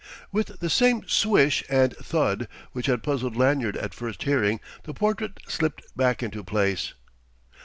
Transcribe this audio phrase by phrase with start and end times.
[0.31, 5.37] With the same swish and thud which had puzzled Lanyard at first hearing, the portrait
[5.47, 6.95] slipped back into place.